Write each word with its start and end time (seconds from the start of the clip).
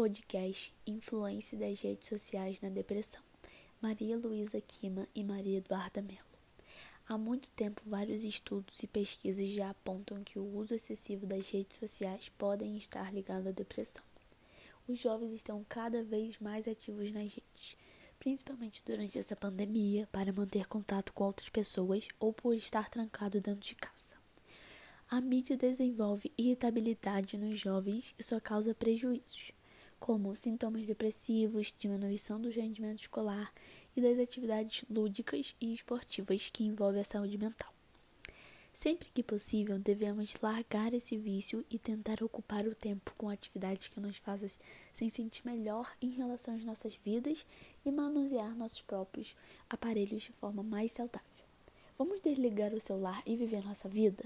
podcast 0.00 0.72
Influência 0.86 1.58
das 1.58 1.82
redes 1.82 2.08
sociais 2.08 2.58
na 2.62 2.70
depressão. 2.70 3.20
Maria 3.82 4.16
Luísa 4.16 4.58
Kima 4.58 5.06
e 5.14 5.22
Maria 5.22 5.58
Eduarda 5.58 6.00
Mello. 6.00 6.24
Há 7.06 7.18
muito 7.18 7.50
tempo, 7.50 7.82
vários 7.84 8.24
estudos 8.24 8.82
e 8.82 8.86
pesquisas 8.86 9.50
já 9.50 9.68
apontam 9.68 10.24
que 10.24 10.38
o 10.38 10.56
uso 10.56 10.72
excessivo 10.72 11.26
das 11.26 11.50
redes 11.50 11.76
sociais 11.76 12.30
podem 12.38 12.78
estar 12.78 13.12
ligado 13.12 13.48
à 13.48 13.52
depressão. 13.52 14.02
Os 14.88 14.98
jovens 14.98 15.34
estão 15.34 15.62
cada 15.68 16.02
vez 16.02 16.38
mais 16.38 16.66
ativos 16.66 17.12
nas 17.12 17.34
redes, 17.34 17.76
principalmente 18.18 18.80
durante 18.86 19.18
essa 19.18 19.36
pandemia, 19.36 20.08
para 20.10 20.32
manter 20.32 20.66
contato 20.66 21.12
com 21.12 21.24
outras 21.24 21.50
pessoas 21.50 22.08
ou 22.18 22.32
por 22.32 22.54
estar 22.54 22.88
trancado 22.88 23.38
dentro 23.38 23.68
de 23.68 23.74
casa. 23.74 24.14
A 25.10 25.20
mídia 25.20 25.58
desenvolve 25.58 26.32
irritabilidade 26.38 27.36
nos 27.36 27.58
jovens 27.58 28.14
e 28.18 28.22
só 28.22 28.40
causa 28.40 28.74
prejuízos, 28.74 29.52
como 30.00 30.34
sintomas 30.34 30.86
depressivos, 30.86 31.74
diminuição 31.78 32.40
do 32.40 32.48
rendimento 32.48 33.00
escolar 33.00 33.52
e 33.94 34.00
das 34.00 34.18
atividades 34.18 34.84
lúdicas 34.90 35.54
e 35.60 35.74
esportivas 35.74 36.48
que 36.50 36.64
envolvem 36.64 37.02
a 37.02 37.04
saúde 37.04 37.36
mental. 37.36 37.72
Sempre 38.72 39.10
que 39.12 39.22
possível, 39.22 39.78
devemos 39.78 40.34
largar 40.40 40.94
esse 40.94 41.16
vício 41.16 41.64
e 41.68 41.78
tentar 41.78 42.22
ocupar 42.22 42.66
o 42.66 42.74
tempo 42.74 43.12
com 43.18 43.28
atividades 43.28 43.88
que 43.88 44.00
nos 44.00 44.16
façam 44.16 44.48
se 44.94 45.10
sentir 45.10 45.44
melhor 45.44 45.92
em 46.00 46.10
relação 46.10 46.54
às 46.54 46.64
nossas 46.64 46.96
vidas 46.96 47.46
e 47.84 47.90
manusear 47.90 48.56
nossos 48.56 48.80
próprios 48.80 49.36
aparelhos 49.68 50.22
de 50.22 50.32
forma 50.32 50.62
mais 50.62 50.92
saudável. 50.92 51.44
Vamos 51.98 52.22
desligar 52.22 52.72
o 52.72 52.80
celular 52.80 53.22
e 53.26 53.36
viver 53.36 53.62
nossa 53.62 53.88
vida? 53.88 54.24